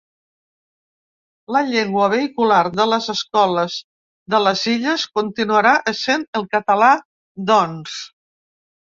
La 1.55 1.59
llengua 1.65 2.05
vehicular 2.13 2.61
de 2.79 2.87
les 2.91 3.09
escoles 3.13 3.75
de 4.35 4.39
les 4.45 4.63
Illes 4.71 5.03
continuarà 5.19 5.73
essent 5.93 6.25
el 6.41 6.47
català, 6.55 6.89
doncs. 7.51 7.99